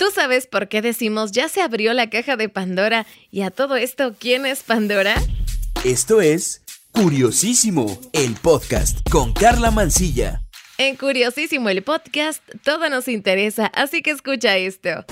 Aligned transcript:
¿Tú 0.00 0.10
sabes 0.10 0.46
por 0.46 0.68
qué 0.68 0.80
decimos 0.80 1.30
ya 1.30 1.50
se 1.50 1.60
abrió 1.60 1.92
la 1.92 2.08
caja 2.08 2.38
de 2.38 2.48
Pandora? 2.48 3.06
Y 3.30 3.42
a 3.42 3.50
todo 3.50 3.76
esto, 3.76 4.14
¿quién 4.18 4.46
es 4.46 4.62
Pandora? 4.62 5.14
Esto 5.84 6.22
es 6.22 6.62
Curiosísimo, 6.92 8.00
el 8.14 8.34
podcast 8.36 9.06
con 9.10 9.34
Carla 9.34 9.70
Mancilla. 9.70 10.40
En 10.78 10.96
Curiosísimo, 10.96 11.68
el 11.68 11.82
podcast, 11.82 12.42
todo 12.64 12.88
nos 12.88 13.08
interesa, 13.08 13.66
así 13.66 14.00
que 14.00 14.12
escucha 14.12 14.56
esto. 14.56 15.04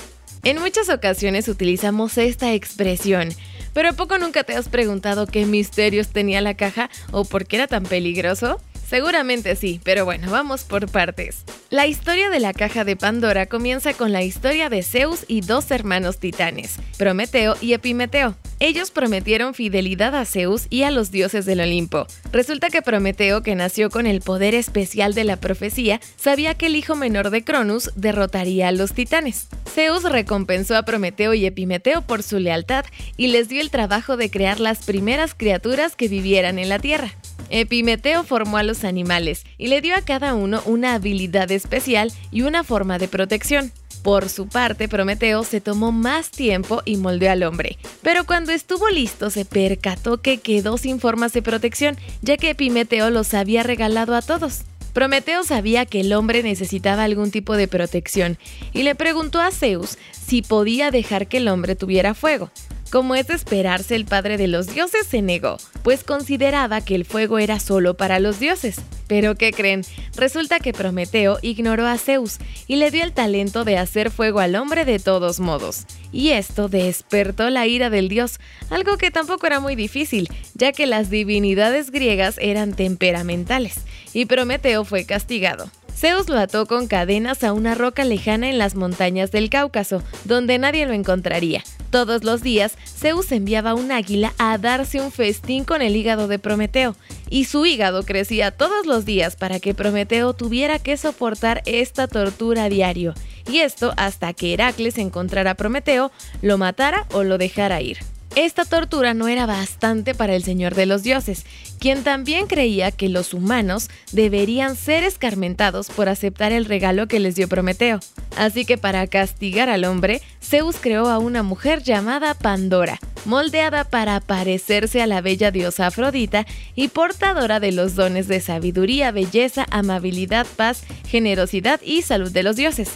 En 0.42 0.58
muchas 0.58 0.88
ocasiones 0.88 1.48
utilizamos 1.48 2.16
esta 2.16 2.54
expresión, 2.54 3.28
pero 3.74 3.90
¿a 3.90 3.92
poco 3.92 4.16
nunca 4.16 4.42
te 4.42 4.54
has 4.54 4.70
preguntado 4.70 5.26
qué 5.26 5.44
misterios 5.44 6.08
tenía 6.08 6.40
la 6.40 6.54
caja 6.54 6.88
o 7.10 7.26
por 7.26 7.46
qué 7.46 7.56
era 7.56 7.66
tan 7.66 7.82
peligroso? 7.82 8.58
Seguramente 8.88 9.54
sí, 9.54 9.80
pero 9.84 10.06
bueno, 10.06 10.30
vamos 10.30 10.64
por 10.64 10.90
partes. 10.90 11.44
La 11.68 11.86
historia 11.86 12.30
de 12.30 12.40
la 12.40 12.54
caja 12.54 12.84
de 12.84 12.96
Pandora 12.96 13.44
comienza 13.44 13.92
con 13.92 14.12
la 14.12 14.22
historia 14.22 14.70
de 14.70 14.82
Zeus 14.82 15.26
y 15.28 15.42
dos 15.42 15.70
hermanos 15.70 16.18
titanes, 16.18 16.76
Prometeo 16.96 17.56
y 17.60 17.74
Epimeteo. 17.74 18.34
Ellos 18.60 18.90
prometieron 18.90 19.52
fidelidad 19.52 20.14
a 20.14 20.24
Zeus 20.24 20.68
y 20.70 20.84
a 20.84 20.90
los 20.90 21.10
dioses 21.10 21.44
del 21.44 21.60
Olimpo. 21.60 22.06
Resulta 22.32 22.70
que 22.70 22.80
Prometeo, 22.80 23.42
que 23.42 23.54
nació 23.54 23.90
con 23.90 24.06
el 24.06 24.22
poder 24.22 24.54
especial 24.54 25.12
de 25.12 25.24
la 25.24 25.36
profecía, 25.36 26.00
sabía 26.16 26.54
que 26.54 26.66
el 26.66 26.74
hijo 26.76 26.96
menor 26.96 27.28
de 27.28 27.44
Cronus 27.44 27.90
derrotaría 27.94 28.68
a 28.68 28.72
los 28.72 28.94
titanes. 28.94 29.48
Zeus 29.70 30.02
recompensó 30.04 30.78
a 30.78 30.84
Prometeo 30.84 31.34
y 31.34 31.44
Epimeteo 31.44 32.00
por 32.00 32.22
su 32.22 32.38
lealtad 32.38 32.86
y 33.18 33.26
les 33.26 33.50
dio 33.50 33.60
el 33.60 33.70
trabajo 33.70 34.16
de 34.16 34.30
crear 34.30 34.60
las 34.60 34.86
primeras 34.86 35.34
criaturas 35.34 35.94
que 35.94 36.08
vivieran 36.08 36.58
en 36.58 36.70
la 36.70 36.78
Tierra. 36.78 37.12
Epimeteo 37.50 38.24
formó 38.24 38.56
a 38.56 38.62
los 38.62 38.84
animales 38.84 39.44
y 39.56 39.68
le 39.68 39.80
dio 39.80 39.94
a 39.96 40.02
cada 40.02 40.34
uno 40.34 40.62
una 40.66 40.94
habilidad 40.94 41.50
especial 41.50 42.12
y 42.30 42.42
una 42.42 42.64
forma 42.64 42.98
de 42.98 43.08
protección. 43.08 43.72
Por 44.02 44.28
su 44.28 44.48
parte, 44.48 44.88
Prometeo 44.88 45.44
se 45.44 45.60
tomó 45.60 45.92
más 45.92 46.30
tiempo 46.30 46.82
y 46.84 46.96
moldeó 46.96 47.32
al 47.32 47.42
hombre, 47.42 47.78
pero 48.02 48.24
cuando 48.24 48.52
estuvo 48.52 48.88
listo 48.88 49.30
se 49.30 49.44
percató 49.44 50.22
que 50.22 50.38
quedó 50.38 50.78
sin 50.78 51.00
formas 51.00 51.32
de 51.32 51.42
protección, 51.42 51.96
ya 52.22 52.36
que 52.36 52.50
Epimeteo 52.50 53.10
los 53.10 53.34
había 53.34 53.64
regalado 53.64 54.14
a 54.14 54.22
todos. 54.22 54.62
Prometeo 54.92 55.44
sabía 55.44 55.84
que 55.86 56.00
el 56.00 56.12
hombre 56.12 56.42
necesitaba 56.42 57.04
algún 57.04 57.30
tipo 57.30 57.56
de 57.56 57.68
protección 57.68 58.38
y 58.72 58.82
le 58.82 58.94
preguntó 58.94 59.40
a 59.40 59.50
Zeus 59.50 59.98
si 60.10 60.42
podía 60.42 60.90
dejar 60.90 61.28
que 61.28 61.36
el 61.36 61.48
hombre 61.48 61.76
tuviera 61.76 62.14
fuego. 62.14 62.50
Como 62.90 63.14
es 63.14 63.26
de 63.26 63.34
esperarse, 63.34 63.94
el 63.94 64.06
padre 64.06 64.38
de 64.38 64.48
los 64.48 64.72
dioses 64.72 65.06
se 65.06 65.20
negó, 65.20 65.58
pues 65.82 66.04
consideraba 66.04 66.80
que 66.80 66.94
el 66.94 67.04
fuego 67.04 67.38
era 67.38 67.60
solo 67.60 67.98
para 67.98 68.18
los 68.18 68.40
dioses. 68.40 68.80
Pero 69.08 69.34
¿qué 69.34 69.52
creen? 69.52 69.82
Resulta 70.16 70.58
que 70.58 70.72
Prometeo 70.72 71.38
ignoró 71.42 71.86
a 71.86 71.98
Zeus 71.98 72.38
y 72.66 72.76
le 72.76 72.90
dio 72.90 73.04
el 73.04 73.12
talento 73.12 73.64
de 73.64 73.76
hacer 73.76 74.10
fuego 74.10 74.40
al 74.40 74.56
hombre 74.56 74.86
de 74.86 74.98
todos 74.98 75.38
modos. 75.38 75.84
Y 76.12 76.30
esto 76.30 76.68
despertó 76.68 77.50
la 77.50 77.66
ira 77.66 77.90
del 77.90 78.08
dios, 78.08 78.40
algo 78.70 78.96
que 78.96 79.10
tampoco 79.10 79.46
era 79.46 79.60
muy 79.60 79.76
difícil, 79.76 80.28
ya 80.54 80.72
que 80.72 80.86
las 80.86 81.10
divinidades 81.10 81.90
griegas 81.90 82.36
eran 82.38 82.72
temperamentales, 82.72 83.82
y 84.14 84.24
Prometeo 84.24 84.84
fue 84.84 85.04
castigado. 85.04 85.70
Zeus 85.98 86.28
lo 86.28 86.38
ató 86.38 86.66
con 86.66 86.86
cadenas 86.86 87.42
a 87.42 87.52
una 87.52 87.74
roca 87.74 88.04
lejana 88.04 88.48
en 88.48 88.56
las 88.56 88.76
montañas 88.76 89.32
del 89.32 89.50
Cáucaso, 89.50 90.00
donde 90.24 90.56
nadie 90.56 90.86
lo 90.86 90.92
encontraría. 90.92 91.64
Todos 91.90 92.22
los 92.22 92.40
días, 92.40 92.78
Zeus 92.86 93.32
enviaba 93.32 93.74
un 93.74 93.90
águila 93.90 94.32
a 94.38 94.58
darse 94.58 95.00
un 95.00 95.10
festín 95.10 95.64
con 95.64 95.82
el 95.82 95.96
hígado 95.96 96.28
de 96.28 96.38
Prometeo, 96.38 96.94
y 97.30 97.46
su 97.46 97.66
hígado 97.66 98.04
crecía 98.04 98.52
todos 98.52 98.86
los 98.86 99.06
días 99.06 99.34
para 99.34 99.58
que 99.58 99.74
Prometeo 99.74 100.34
tuviera 100.34 100.78
que 100.78 100.96
soportar 100.96 101.62
esta 101.66 102.06
tortura 102.06 102.68
diario, 102.68 103.14
y 103.50 103.58
esto 103.58 103.92
hasta 103.96 104.32
que 104.34 104.54
Heracles 104.54 104.98
encontrara 104.98 105.50
a 105.50 105.56
Prometeo, 105.56 106.12
lo 106.42 106.58
matara 106.58 107.06
o 107.10 107.24
lo 107.24 107.38
dejara 107.38 107.80
ir. 107.80 107.98
Esta 108.36 108.64
tortura 108.64 109.14
no 109.14 109.26
era 109.26 109.46
bastante 109.46 110.14
para 110.14 110.36
el 110.36 110.44
Señor 110.44 110.74
de 110.74 110.86
los 110.86 111.02
Dioses, 111.02 111.44
quien 111.80 112.04
también 112.04 112.46
creía 112.46 112.92
que 112.92 113.08
los 113.08 113.34
humanos 113.34 113.88
deberían 114.12 114.76
ser 114.76 115.02
escarmentados 115.02 115.88
por 115.88 116.08
aceptar 116.08 116.52
el 116.52 116.64
regalo 116.64 117.08
que 117.08 117.20
les 117.20 117.34
dio 117.34 117.48
Prometeo. 117.48 118.00
Así 118.36 118.64
que 118.64 118.78
para 118.78 119.06
castigar 119.08 119.68
al 119.68 119.84
hombre, 119.84 120.22
Zeus 120.40 120.76
creó 120.80 121.08
a 121.08 121.18
una 121.18 121.42
mujer 121.42 121.82
llamada 121.82 122.34
Pandora, 122.34 123.00
moldeada 123.24 123.84
para 123.84 124.20
parecerse 124.20 125.02
a 125.02 125.06
la 125.06 125.20
bella 125.20 125.50
diosa 125.50 125.88
Afrodita 125.88 126.46
y 126.76 126.88
portadora 126.88 127.58
de 127.58 127.72
los 127.72 127.96
dones 127.96 128.28
de 128.28 128.40
sabiduría, 128.40 129.10
belleza, 129.10 129.66
amabilidad, 129.70 130.46
paz, 130.56 130.84
generosidad 131.08 131.80
y 131.82 132.02
salud 132.02 132.30
de 132.30 132.44
los 132.44 132.54
dioses. 132.54 132.90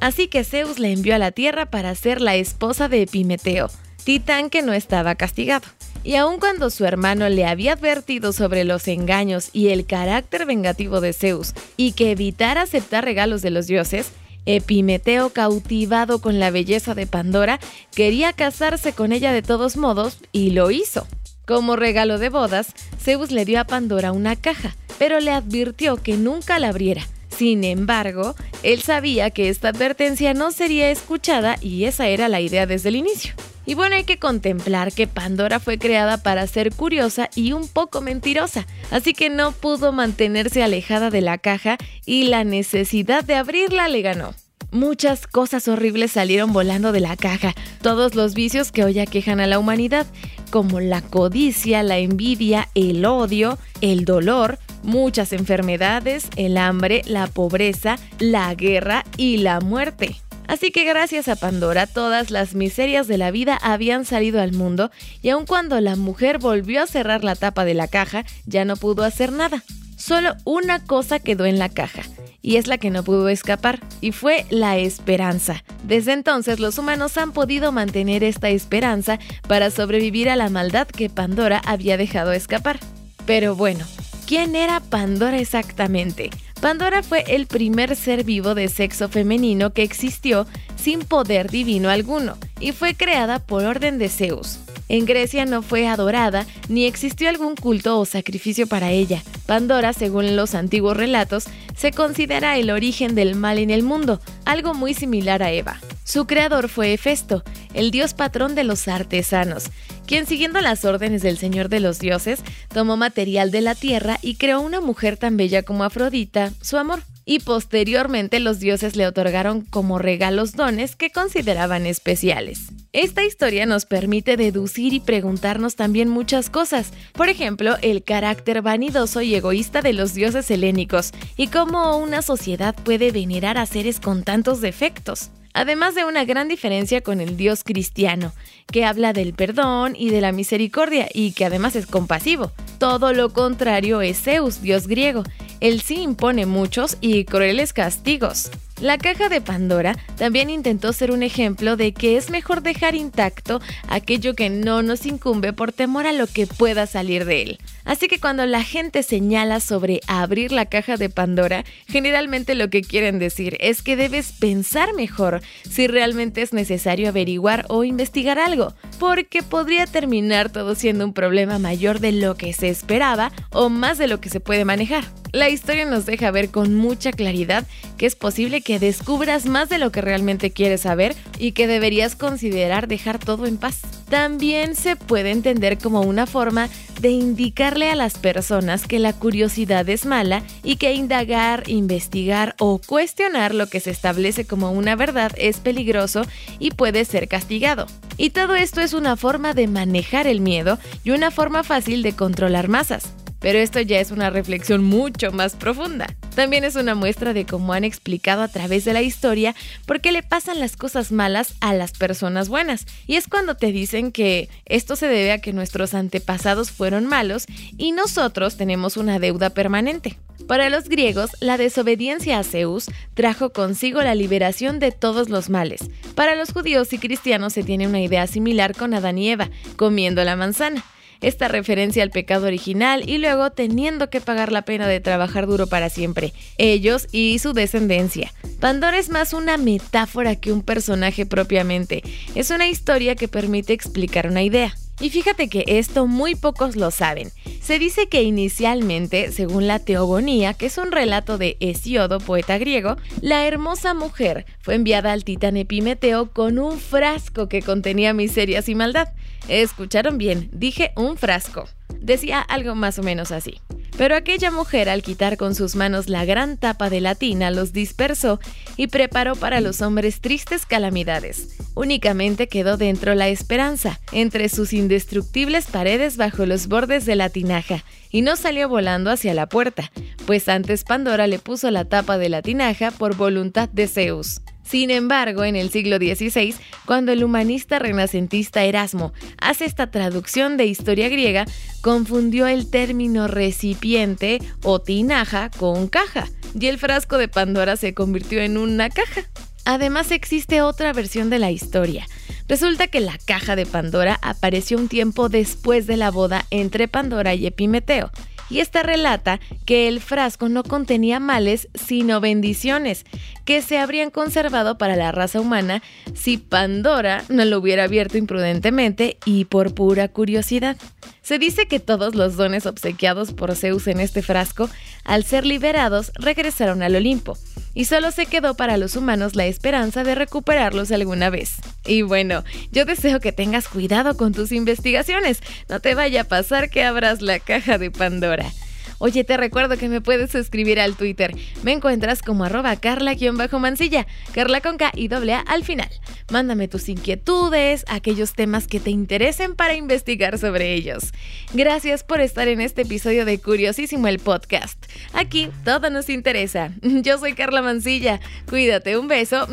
Así 0.00 0.28
que 0.28 0.44
Zeus 0.44 0.78
la 0.78 0.88
envió 0.88 1.14
a 1.14 1.18
la 1.18 1.32
tierra 1.32 1.66
para 1.66 1.94
ser 1.94 2.20
la 2.20 2.36
esposa 2.36 2.88
de 2.88 3.02
Epimeteo, 3.02 3.70
Titán 4.06 4.50
que 4.50 4.62
no 4.62 4.72
estaba 4.72 5.16
castigado. 5.16 5.66
Y 6.04 6.14
aun 6.14 6.38
cuando 6.38 6.70
su 6.70 6.84
hermano 6.84 7.28
le 7.28 7.44
había 7.44 7.72
advertido 7.72 8.32
sobre 8.32 8.62
los 8.62 8.86
engaños 8.86 9.50
y 9.52 9.70
el 9.70 9.84
carácter 9.84 10.46
vengativo 10.46 11.00
de 11.00 11.12
Zeus 11.12 11.54
y 11.76 11.90
que 11.90 12.12
evitara 12.12 12.62
aceptar 12.62 13.04
regalos 13.04 13.42
de 13.42 13.50
los 13.50 13.66
dioses, 13.66 14.12
Epimeteo, 14.46 15.30
cautivado 15.30 16.20
con 16.20 16.38
la 16.38 16.52
belleza 16.52 16.94
de 16.94 17.08
Pandora, 17.08 17.58
quería 17.92 18.32
casarse 18.32 18.92
con 18.92 19.10
ella 19.10 19.32
de 19.32 19.42
todos 19.42 19.76
modos 19.76 20.18
y 20.30 20.50
lo 20.50 20.70
hizo. 20.70 21.08
Como 21.44 21.74
regalo 21.74 22.18
de 22.18 22.28
bodas, 22.28 22.68
Zeus 23.02 23.32
le 23.32 23.44
dio 23.44 23.58
a 23.58 23.64
Pandora 23.64 24.12
una 24.12 24.36
caja, 24.36 24.76
pero 25.00 25.18
le 25.18 25.32
advirtió 25.32 25.96
que 25.96 26.16
nunca 26.16 26.60
la 26.60 26.68
abriera. 26.68 27.02
Sin 27.36 27.64
embargo, 27.64 28.36
él 28.62 28.82
sabía 28.82 29.30
que 29.30 29.48
esta 29.48 29.70
advertencia 29.70 30.32
no 30.32 30.52
sería 30.52 30.92
escuchada 30.92 31.56
y 31.60 31.86
esa 31.86 32.06
era 32.06 32.28
la 32.28 32.40
idea 32.40 32.66
desde 32.66 32.90
el 32.90 32.94
inicio. 32.94 33.34
Y 33.66 33.74
bueno, 33.74 33.96
hay 33.96 34.04
que 34.04 34.18
contemplar 34.18 34.92
que 34.92 35.08
Pandora 35.08 35.58
fue 35.58 35.76
creada 35.76 36.22
para 36.22 36.46
ser 36.46 36.72
curiosa 36.72 37.28
y 37.34 37.52
un 37.52 37.68
poco 37.68 38.00
mentirosa, 38.00 38.66
así 38.92 39.12
que 39.12 39.28
no 39.28 39.52
pudo 39.52 39.92
mantenerse 39.92 40.62
alejada 40.62 41.10
de 41.10 41.20
la 41.20 41.36
caja 41.38 41.76
y 42.06 42.24
la 42.24 42.44
necesidad 42.44 43.24
de 43.24 43.34
abrirla 43.34 43.88
le 43.88 44.02
ganó. 44.02 44.34
Muchas 44.70 45.26
cosas 45.26 45.68
horribles 45.68 46.12
salieron 46.12 46.52
volando 46.52 46.92
de 46.92 47.00
la 47.00 47.16
caja, 47.16 47.54
todos 47.82 48.14
los 48.14 48.34
vicios 48.34 48.72
que 48.72 48.84
hoy 48.84 48.98
aquejan 48.98 49.40
a 49.40 49.46
la 49.46 49.58
humanidad, 49.58 50.06
como 50.50 50.80
la 50.80 51.02
codicia, 51.02 51.82
la 51.82 51.98
envidia, 51.98 52.68
el 52.74 53.04
odio, 53.04 53.58
el 53.80 54.04
dolor, 54.04 54.58
muchas 54.82 55.32
enfermedades, 55.32 56.28
el 56.36 56.56
hambre, 56.56 57.02
la 57.06 57.26
pobreza, 57.26 57.96
la 58.18 58.54
guerra 58.54 59.04
y 59.16 59.38
la 59.38 59.60
muerte. 59.60 60.20
Así 60.48 60.70
que 60.70 60.84
gracias 60.84 61.28
a 61.28 61.36
Pandora 61.36 61.86
todas 61.86 62.30
las 62.30 62.54
miserias 62.54 63.08
de 63.08 63.18
la 63.18 63.30
vida 63.30 63.58
habían 63.60 64.04
salido 64.04 64.40
al 64.40 64.52
mundo 64.52 64.90
y 65.22 65.30
aun 65.30 65.46
cuando 65.46 65.80
la 65.80 65.96
mujer 65.96 66.38
volvió 66.38 66.82
a 66.82 66.86
cerrar 66.86 67.24
la 67.24 67.34
tapa 67.34 67.64
de 67.64 67.74
la 67.74 67.88
caja, 67.88 68.24
ya 68.46 68.64
no 68.64 68.76
pudo 68.76 69.04
hacer 69.04 69.32
nada. 69.32 69.62
Solo 69.96 70.34
una 70.44 70.84
cosa 70.84 71.18
quedó 71.20 71.46
en 71.46 71.58
la 71.58 71.70
caja, 71.70 72.02
y 72.42 72.56
es 72.56 72.66
la 72.66 72.76
que 72.76 72.90
no 72.90 73.02
pudo 73.02 73.30
escapar, 73.30 73.80
y 74.02 74.12
fue 74.12 74.44
la 74.50 74.76
esperanza. 74.76 75.64
Desde 75.84 76.12
entonces 76.12 76.60
los 76.60 76.76
humanos 76.76 77.16
han 77.16 77.32
podido 77.32 77.72
mantener 77.72 78.22
esta 78.22 78.50
esperanza 78.50 79.18
para 79.48 79.70
sobrevivir 79.70 80.28
a 80.28 80.36
la 80.36 80.50
maldad 80.50 80.86
que 80.86 81.08
Pandora 81.08 81.62
había 81.64 81.96
dejado 81.96 82.32
escapar. 82.32 82.78
Pero 83.24 83.56
bueno, 83.56 83.86
¿quién 84.26 84.54
era 84.54 84.80
Pandora 84.80 85.38
exactamente? 85.38 86.30
Pandora 86.66 87.04
fue 87.04 87.22
el 87.28 87.46
primer 87.46 87.94
ser 87.94 88.24
vivo 88.24 88.56
de 88.56 88.66
sexo 88.66 89.08
femenino 89.08 89.72
que 89.72 89.84
existió 89.84 90.48
sin 90.74 91.04
poder 91.04 91.48
divino 91.48 91.90
alguno 91.90 92.36
y 92.58 92.72
fue 92.72 92.96
creada 92.96 93.38
por 93.38 93.64
orden 93.64 93.98
de 93.98 94.08
Zeus. 94.08 94.58
En 94.88 95.06
Grecia 95.06 95.44
no 95.44 95.62
fue 95.62 95.86
adorada 95.86 96.44
ni 96.68 96.86
existió 96.86 97.28
algún 97.28 97.54
culto 97.54 98.00
o 98.00 98.04
sacrificio 98.04 98.66
para 98.66 98.90
ella. 98.90 99.22
Pandora, 99.46 99.92
según 99.92 100.34
los 100.34 100.56
antiguos 100.56 100.96
relatos, 100.96 101.44
se 101.76 101.92
considera 101.92 102.58
el 102.58 102.70
origen 102.70 103.14
del 103.14 103.36
mal 103.36 103.60
en 103.60 103.70
el 103.70 103.84
mundo, 103.84 104.20
algo 104.44 104.74
muy 104.74 104.92
similar 104.92 105.44
a 105.44 105.52
Eva. 105.52 105.78
Su 106.02 106.26
creador 106.26 106.68
fue 106.68 106.92
Hefesto, 106.92 107.44
el 107.74 107.92
dios 107.92 108.12
patrón 108.12 108.56
de 108.56 108.64
los 108.64 108.88
artesanos, 108.88 109.70
quien 110.06 110.26
siguiendo 110.26 110.60
las 110.60 110.84
órdenes 110.84 111.22
del 111.22 111.38
Señor 111.38 111.68
de 111.68 111.80
los 111.80 111.98
Dioses, 111.98 112.40
tomó 112.72 112.96
material 112.96 113.50
de 113.50 113.60
la 113.60 113.74
tierra 113.74 114.18
y 114.22 114.36
creó 114.36 114.60
una 114.60 114.80
mujer 114.80 115.16
tan 115.16 115.36
bella 115.36 115.62
como 115.62 115.84
Afrodita, 115.84 116.52
su 116.62 116.76
amor. 116.76 117.02
Y 117.28 117.40
posteriormente 117.40 118.38
los 118.38 118.60
dioses 118.60 118.94
le 118.94 119.04
otorgaron 119.04 119.62
como 119.62 119.98
regalos 119.98 120.52
dones 120.52 120.94
que 120.94 121.10
consideraban 121.10 121.84
especiales. 121.84 122.68
Esta 122.92 123.24
historia 123.24 123.66
nos 123.66 123.84
permite 123.84 124.36
deducir 124.36 124.92
y 124.92 125.00
preguntarnos 125.00 125.74
también 125.74 126.08
muchas 126.08 126.50
cosas, 126.50 126.92
por 127.14 127.28
ejemplo, 127.28 127.76
el 127.82 128.04
carácter 128.04 128.62
vanidoso 128.62 129.22
y 129.22 129.34
egoísta 129.34 129.82
de 129.82 129.92
los 129.92 130.14
dioses 130.14 130.48
helénicos 130.52 131.10
y 131.36 131.48
cómo 131.48 131.98
una 131.98 132.22
sociedad 132.22 132.76
puede 132.76 133.10
venerar 133.10 133.58
a 133.58 133.66
seres 133.66 133.98
con 133.98 134.22
tantos 134.22 134.60
defectos 134.60 135.30
además 135.56 135.94
de 135.94 136.04
una 136.04 136.26
gran 136.26 136.48
diferencia 136.48 137.00
con 137.00 137.20
el 137.20 137.38
Dios 137.38 137.64
cristiano, 137.64 138.32
que 138.70 138.84
habla 138.84 139.14
del 139.14 139.32
perdón 139.32 139.94
y 139.96 140.10
de 140.10 140.20
la 140.20 140.30
misericordia 140.30 141.08
y 141.12 141.32
que 141.32 141.46
además 141.46 141.76
es 141.76 141.86
compasivo. 141.86 142.52
Todo 142.78 143.14
lo 143.14 143.32
contrario 143.32 144.02
es 144.02 144.20
Zeus, 144.20 144.60
Dios 144.60 144.86
griego. 144.86 145.24
Él 145.60 145.80
sí 145.80 146.02
impone 146.02 146.44
muchos 146.44 146.98
y 147.00 147.24
crueles 147.24 147.72
castigos. 147.72 148.50
La 148.80 148.98
caja 148.98 149.30
de 149.30 149.40
Pandora 149.40 149.96
también 150.18 150.50
intentó 150.50 150.92
ser 150.92 151.10
un 151.10 151.22
ejemplo 151.22 151.78
de 151.78 151.94
que 151.94 152.18
es 152.18 152.28
mejor 152.28 152.62
dejar 152.62 152.94
intacto 152.94 153.62
aquello 153.88 154.34
que 154.34 154.50
no 154.50 154.82
nos 154.82 155.06
incumbe 155.06 155.54
por 155.54 155.72
temor 155.72 156.06
a 156.06 156.12
lo 156.12 156.26
que 156.26 156.46
pueda 156.46 156.86
salir 156.86 157.24
de 157.24 157.42
él. 157.42 157.58
Así 157.86 158.06
que 158.06 158.18
cuando 158.18 158.44
la 158.44 158.62
gente 158.62 159.02
señala 159.02 159.60
sobre 159.60 160.00
abrir 160.08 160.52
la 160.52 160.66
caja 160.66 160.96
de 160.98 161.08
Pandora, 161.08 161.64
generalmente 161.86 162.54
lo 162.54 162.68
que 162.68 162.82
quieren 162.82 163.18
decir 163.18 163.56
es 163.60 163.80
que 163.80 163.96
debes 163.96 164.32
pensar 164.32 164.92
mejor 164.92 165.40
si 165.70 165.86
realmente 165.86 166.42
es 166.42 166.52
necesario 166.52 167.08
averiguar 167.08 167.64
o 167.68 167.82
investigar 167.84 168.38
algo, 168.38 168.74
porque 168.98 169.42
podría 169.42 169.86
terminar 169.86 170.50
todo 170.50 170.74
siendo 170.74 171.04
un 171.04 171.14
problema 171.14 171.58
mayor 171.58 172.00
de 172.00 172.12
lo 172.12 172.34
que 172.34 172.52
se 172.52 172.68
esperaba 172.68 173.32
o 173.52 173.70
más 173.70 173.96
de 173.96 174.08
lo 174.08 174.20
que 174.20 174.28
se 174.28 174.40
puede 174.40 174.66
manejar. 174.66 175.04
La 175.32 175.48
historia 175.48 175.84
nos 175.84 176.06
deja 176.06 176.30
ver 176.30 176.50
con 176.50 176.74
mucha 176.74 177.12
claridad 177.12 177.66
que 177.98 178.06
es 178.06 178.16
posible 178.16 178.62
descubras 178.78 179.46
más 179.46 179.68
de 179.68 179.78
lo 179.78 179.92
que 179.92 180.00
realmente 180.00 180.50
quieres 180.50 180.82
saber 180.82 181.14
y 181.38 181.52
que 181.52 181.66
deberías 181.66 182.16
considerar 182.16 182.88
dejar 182.88 183.18
todo 183.18 183.46
en 183.46 183.56
paz. 183.56 183.80
También 184.08 184.74
se 184.74 184.96
puede 184.96 185.30
entender 185.30 185.78
como 185.78 186.02
una 186.02 186.26
forma 186.26 186.68
de 187.00 187.10
indicarle 187.10 187.90
a 187.90 187.94
las 187.94 188.18
personas 188.18 188.86
que 188.86 188.98
la 188.98 189.12
curiosidad 189.12 189.88
es 189.88 190.06
mala 190.06 190.42
y 190.62 190.76
que 190.76 190.94
indagar, 190.94 191.68
investigar 191.68 192.54
o 192.58 192.80
cuestionar 192.84 193.54
lo 193.54 193.68
que 193.68 193.80
se 193.80 193.90
establece 193.90 194.46
como 194.46 194.72
una 194.72 194.96
verdad 194.96 195.32
es 195.36 195.58
peligroso 195.58 196.22
y 196.58 196.72
puede 196.72 197.04
ser 197.04 197.28
castigado. 197.28 197.86
Y 198.16 198.30
todo 198.30 198.54
esto 198.54 198.80
es 198.80 198.92
una 198.92 199.16
forma 199.16 199.54
de 199.54 199.68
manejar 199.68 200.26
el 200.26 200.40
miedo 200.40 200.78
y 201.04 201.10
una 201.10 201.30
forma 201.30 201.64
fácil 201.64 202.02
de 202.02 202.14
controlar 202.14 202.68
masas. 202.68 203.12
Pero 203.40 203.58
esto 203.58 203.80
ya 203.80 204.00
es 204.00 204.10
una 204.10 204.30
reflexión 204.30 204.82
mucho 204.82 205.30
más 205.30 205.54
profunda. 205.54 206.06
También 206.36 206.64
es 206.64 206.76
una 206.76 206.94
muestra 206.94 207.32
de 207.32 207.46
cómo 207.46 207.72
han 207.72 207.82
explicado 207.82 208.42
a 208.42 208.48
través 208.48 208.84
de 208.84 208.92
la 208.92 209.00
historia 209.00 209.54
por 209.86 210.02
qué 210.02 210.12
le 210.12 210.22
pasan 210.22 210.60
las 210.60 210.76
cosas 210.76 211.10
malas 211.10 211.54
a 211.60 211.72
las 211.72 211.92
personas 211.92 212.50
buenas. 212.50 212.84
Y 213.06 213.14
es 213.16 213.26
cuando 213.26 213.56
te 213.56 213.72
dicen 213.72 214.12
que 214.12 214.50
esto 214.66 214.96
se 214.96 215.08
debe 215.08 215.32
a 215.32 215.38
que 215.38 215.54
nuestros 215.54 215.94
antepasados 215.94 216.70
fueron 216.70 217.06
malos 217.06 217.46
y 217.78 217.92
nosotros 217.92 218.58
tenemos 218.58 218.98
una 218.98 219.18
deuda 219.18 219.48
permanente. 219.48 220.18
Para 220.46 220.68
los 220.68 220.90
griegos, 220.90 221.30
la 221.40 221.56
desobediencia 221.56 222.38
a 222.38 222.44
Zeus 222.44 222.90
trajo 223.14 223.54
consigo 223.54 224.02
la 224.02 224.14
liberación 224.14 224.78
de 224.78 224.92
todos 224.92 225.30
los 225.30 225.48
males. 225.48 225.88
Para 226.14 226.34
los 226.34 226.52
judíos 226.52 226.92
y 226.92 226.98
cristianos 226.98 227.54
se 227.54 227.62
tiene 227.62 227.88
una 227.88 228.02
idea 228.02 228.26
similar 228.26 228.76
con 228.76 228.92
Adán 228.92 229.16
y 229.16 229.30
Eva, 229.30 229.48
comiendo 229.76 230.22
la 230.22 230.36
manzana 230.36 230.84
esta 231.20 231.48
referencia 231.48 232.02
al 232.02 232.10
pecado 232.10 232.46
original 232.46 233.08
y 233.08 233.18
luego 233.18 233.50
teniendo 233.50 234.10
que 234.10 234.20
pagar 234.20 234.52
la 234.52 234.62
pena 234.62 234.86
de 234.86 235.00
trabajar 235.00 235.46
duro 235.46 235.66
para 235.66 235.90
siempre, 235.90 236.32
ellos 236.58 237.08
y 237.12 237.38
su 237.38 237.52
descendencia. 237.52 238.32
Pandora 238.60 238.98
es 238.98 239.08
más 239.08 239.32
una 239.32 239.56
metáfora 239.56 240.36
que 240.36 240.52
un 240.52 240.62
personaje 240.62 241.26
propiamente, 241.26 242.02
es 242.34 242.50
una 242.50 242.68
historia 242.68 243.14
que 243.14 243.28
permite 243.28 243.72
explicar 243.72 244.28
una 244.28 244.42
idea. 244.42 244.74
Y 245.00 245.10
fíjate 245.10 245.48
que 245.48 245.64
esto 245.66 246.06
muy 246.06 246.34
pocos 246.34 246.74
lo 246.76 246.90
saben. 246.90 247.30
Se 247.60 247.78
dice 247.78 248.08
que 248.08 248.22
inicialmente, 248.22 249.30
según 249.32 249.66
la 249.66 249.78
Teogonía, 249.78 250.54
que 250.54 250.66
es 250.66 250.78
un 250.78 250.90
relato 250.90 251.36
de 251.36 251.56
Hesiodo, 251.60 252.18
poeta 252.18 252.56
griego, 252.58 252.96
la 253.20 253.46
hermosa 253.46 253.92
mujer 253.92 254.46
fue 254.60 254.74
enviada 254.74 255.12
al 255.12 255.24
titán 255.24 255.56
Epimeteo 255.56 256.30
con 256.30 256.58
un 256.58 256.78
frasco 256.78 257.48
que 257.48 257.62
contenía 257.62 258.14
miserias 258.14 258.68
y 258.68 258.74
maldad. 258.74 259.08
Escucharon 259.48 260.16
bien, 260.16 260.48
dije 260.52 260.92
un 260.96 261.16
frasco. 261.16 261.68
Decía 262.00 262.40
algo 262.40 262.74
más 262.74 262.98
o 262.98 263.02
menos 263.02 263.32
así. 263.32 263.60
Pero 263.96 264.14
aquella 264.14 264.50
mujer 264.50 264.88
al 264.88 265.02
quitar 265.02 265.36
con 265.36 265.54
sus 265.54 265.74
manos 265.74 266.08
la 266.08 266.24
gran 266.24 266.58
tapa 266.58 266.90
de 266.90 267.00
la 267.00 267.14
tina 267.14 267.50
los 267.50 267.72
dispersó 267.72 268.40
y 268.76 268.88
preparó 268.88 269.36
para 269.36 269.60
los 269.60 269.80
hombres 269.80 270.20
tristes 270.20 270.66
calamidades. 270.66 271.56
Únicamente 271.74 272.46
quedó 272.46 272.76
dentro 272.76 273.14
la 273.14 273.28
esperanza, 273.28 273.98
entre 274.12 274.48
sus 274.50 274.74
indestructibles 274.74 275.66
paredes 275.66 276.16
bajo 276.18 276.44
los 276.44 276.68
bordes 276.68 277.06
de 277.06 277.16
la 277.16 277.30
tinaja, 277.30 277.84
y 278.10 278.22
no 278.22 278.36
salió 278.36 278.68
volando 278.68 279.10
hacia 279.10 279.34
la 279.34 279.48
puerta, 279.48 279.90
pues 280.26 280.48
antes 280.48 280.84
Pandora 280.84 281.26
le 281.26 281.38
puso 281.38 281.70
la 281.70 281.86
tapa 281.86 282.18
de 282.18 282.28
la 282.28 282.42
tinaja 282.42 282.90
por 282.90 283.16
voluntad 283.16 283.68
de 283.68 283.88
Zeus. 283.88 284.40
Sin 284.66 284.90
embargo, 284.90 285.44
en 285.44 285.54
el 285.54 285.70
siglo 285.70 285.96
XVI, 285.98 286.54
cuando 286.86 287.12
el 287.12 287.22
humanista 287.22 287.78
renacentista 287.78 288.64
Erasmo 288.64 289.12
hace 289.38 289.64
esta 289.64 289.92
traducción 289.92 290.56
de 290.56 290.66
historia 290.66 291.08
griega, 291.08 291.46
confundió 291.82 292.48
el 292.48 292.68
término 292.68 293.28
recipiente 293.28 294.40
o 294.64 294.80
tinaja 294.80 295.50
con 295.50 295.86
caja, 295.86 296.28
y 296.58 296.66
el 296.66 296.78
frasco 296.78 297.16
de 297.16 297.28
Pandora 297.28 297.76
se 297.76 297.94
convirtió 297.94 298.40
en 298.40 298.58
una 298.58 298.90
caja. 298.90 299.22
Además 299.64 300.10
existe 300.10 300.62
otra 300.62 300.92
versión 300.92 301.30
de 301.30 301.38
la 301.38 301.52
historia. 301.52 302.06
Resulta 302.48 302.88
que 302.88 303.00
la 303.00 303.18
caja 303.24 303.54
de 303.54 303.66
Pandora 303.66 304.18
apareció 304.20 304.78
un 304.78 304.88
tiempo 304.88 305.28
después 305.28 305.86
de 305.86 305.96
la 305.96 306.10
boda 306.10 306.44
entre 306.50 306.88
Pandora 306.88 307.34
y 307.34 307.46
Epimeteo, 307.46 308.10
y 308.50 308.60
esta 308.60 308.82
relata 308.82 309.40
que 309.64 309.88
el 309.88 310.00
frasco 310.00 310.48
no 310.48 310.62
contenía 310.62 311.20
males 311.20 311.68
sino 311.74 312.20
bendiciones 312.20 313.04
que 313.44 313.62
se 313.62 313.78
habrían 313.78 314.10
conservado 314.10 314.78
para 314.78 314.96
la 314.96 315.12
raza 315.12 315.40
humana 315.40 315.82
si 316.14 316.36
Pandora 316.36 317.24
no 317.28 317.44
lo 317.44 317.58
hubiera 317.58 317.84
abierto 317.84 318.18
imprudentemente 318.18 319.18
y 319.24 319.44
por 319.46 319.74
pura 319.74 320.08
curiosidad. 320.08 320.76
Se 321.26 321.40
dice 321.40 321.66
que 321.66 321.80
todos 321.80 322.14
los 322.14 322.36
dones 322.36 322.66
obsequiados 322.66 323.32
por 323.32 323.56
Zeus 323.56 323.88
en 323.88 323.98
este 323.98 324.22
frasco, 324.22 324.70
al 325.02 325.24
ser 325.24 325.44
liberados, 325.44 326.12
regresaron 326.14 326.84
al 326.84 326.94
Olimpo, 326.94 327.36
y 327.74 327.86
solo 327.86 328.12
se 328.12 328.26
quedó 328.26 328.54
para 328.54 328.76
los 328.76 328.94
humanos 328.94 329.34
la 329.34 329.46
esperanza 329.46 330.04
de 330.04 330.14
recuperarlos 330.14 330.92
alguna 330.92 331.28
vez. 331.28 331.54
Y 331.84 332.02
bueno, 332.02 332.44
yo 332.70 332.84
deseo 332.84 333.18
que 333.18 333.32
tengas 333.32 333.66
cuidado 333.66 334.16
con 334.16 334.32
tus 334.32 334.52
investigaciones, 334.52 335.40
no 335.68 335.80
te 335.80 335.96
vaya 335.96 336.20
a 336.20 336.28
pasar 336.28 336.70
que 336.70 336.84
abras 336.84 337.22
la 337.22 337.40
caja 337.40 337.76
de 337.76 337.90
Pandora. 337.90 338.52
Oye, 338.98 339.24
te 339.24 339.36
recuerdo 339.36 339.76
que 339.76 339.88
me 339.88 340.00
puedes 340.00 340.34
escribir 340.34 340.80
al 340.80 340.96
Twitter. 340.96 341.34
Me 341.62 341.72
encuentras 341.72 342.22
como 342.22 342.44
arroba 342.44 342.76
carla-mansilla, 342.76 344.06
carla 344.32 344.60
con 344.60 344.76
K 344.76 344.92
y 344.94 345.08
doble 345.08 345.34
A 345.34 345.40
al 345.40 345.64
final. 345.64 345.88
Mándame 346.30 346.68
tus 346.68 346.88
inquietudes, 346.88 347.84
aquellos 347.88 348.34
temas 348.34 348.66
que 348.66 348.80
te 348.80 348.90
interesen 348.90 349.54
para 349.54 349.74
investigar 349.74 350.38
sobre 350.38 350.74
ellos. 350.74 351.12
Gracias 351.54 352.04
por 352.04 352.20
estar 352.20 352.48
en 352.48 352.60
este 352.60 352.82
episodio 352.82 353.24
de 353.24 353.38
Curiosísimo 353.38 354.08
el 354.08 354.18
Podcast. 354.18 354.86
Aquí 355.12 355.48
todo 355.64 355.90
nos 355.90 356.08
interesa. 356.08 356.72
Yo 356.82 357.18
soy 357.18 357.34
Carla 357.34 357.62
Mansilla. 357.62 358.20
Cuídate, 358.48 358.96
un 358.96 359.08
beso. 359.08 359.46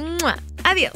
Adiós. 0.63 0.93